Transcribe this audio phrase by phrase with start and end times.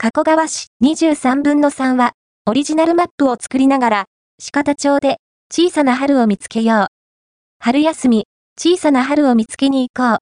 [0.00, 2.12] 加古川市23分の3は、
[2.46, 4.04] オリジナルマップを作りながら、
[4.52, 5.16] 鹿田町で
[5.52, 6.86] 小さな春を見つけよう。
[7.58, 8.26] 春休み、
[8.56, 10.18] 小さな春を見つけに行こう。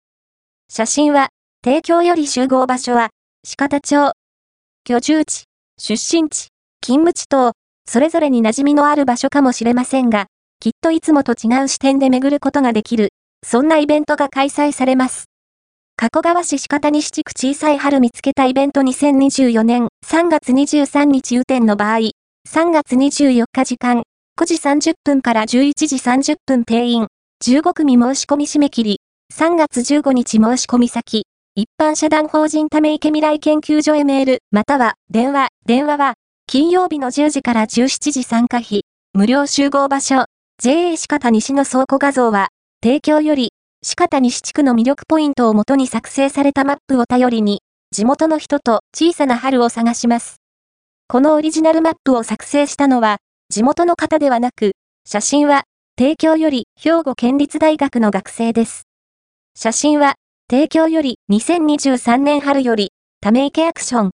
[0.73, 1.29] 写真は、
[1.63, 3.11] 提供より集合場所は、
[3.59, 4.13] 鹿田町。
[4.85, 5.45] 居住地、
[5.79, 6.49] 出身地、
[6.81, 7.53] 勤務地等、
[7.87, 10.25] それぞれに馴染みのある場所かもしれませんが、
[10.59, 13.11] きっといつもと違う視点で巡ることができる、
[13.47, 15.27] そんなイベントが開催されます。
[15.99, 22.11] 加古川市鹿谷市地区小さい春見つけたイベント2024年3月23日雨天の場合、
[22.47, 24.03] 3月24日時間、
[24.39, 27.07] 9時30分から11時30分定員、
[27.43, 29.01] 15組申し込み締め切り、
[29.33, 31.25] 3月15日申し込み先、
[31.55, 36.13] 一般社団法人ため池未来研究所へメール、または電話、電話は、
[36.47, 38.83] 金曜日の10時から17時参加費、
[39.15, 40.27] 無料集合場所、
[40.63, 42.49] JA 鹿田西の倉庫画像は、
[42.85, 43.55] 提供より、
[43.99, 50.37] 鹿田西地区の魅力ポイントをもとに作成されたマップを頼りに、地元の人と小さな春を探します。
[51.09, 54.73] このオリジナルマップを作成したのは、地元の方ではなく、
[55.07, 55.65] 写真は、
[55.99, 58.83] 提供より兵庫県立大学の学生です。
[59.57, 60.17] 写真は、
[60.51, 64.11] 提供より2023年春より、ため池アクション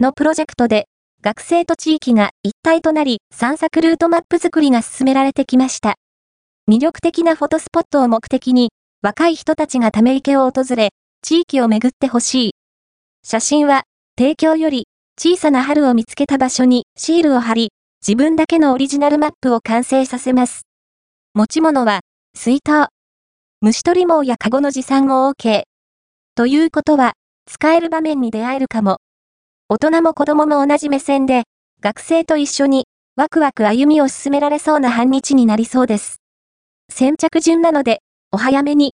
[0.00, 0.86] のプロジェクトで、
[1.22, 5.96] 学生と地域が一体となり散策ルートマップ作りが進められてきました。
[6.70, 8.70] 魅力的なフォトスポットを目的に、
[9.02, 10.90] 若い人たちがため池を訪れ、
[11.22, 12.54] 地域を巡ってほしい。
[13.24, 13.82] 写真は、
[14.16, 14.86] 提供より、
[15.18, 20.66] 小さな春を見つけた場所にシールを貼り、自分だけのオリジナルマップを完成させます。
[21.34, 22.02] 持ち物は、
[22.36, 22.90] 水筒。
[23.60, 25.62] 虫取り網やカゴの持参を OK。
[26.36, 27.14] ということは、
[27.46, 28.98] 使える場面に出会えるかも。
[29.68, 31.42] 大人も子供も同じ目線で、
[31.80, 32.86] 学生と一緒に、
[33.16, 36.20] ワクワク歩みを進められそうな半日になりそうです。
[36.88, 38.00] 先着順なので、
[38.34, 38.90] お早めに。